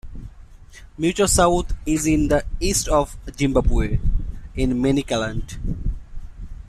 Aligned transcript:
Mutare 0.97 1.29
South 1.29 1.75
is 1.85 2.07
in 2.07 2.27
the 2.27 2.43
East 2.59 2.87
of 2.87 3.15
Zimbabwe, 3.37 3.99
in 4.55 4.71
Manicaland. 4.81 5.57